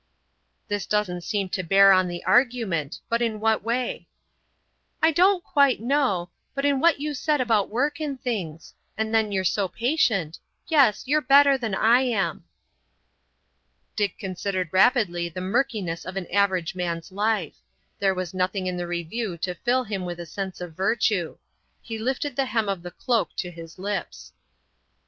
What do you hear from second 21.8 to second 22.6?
lifted the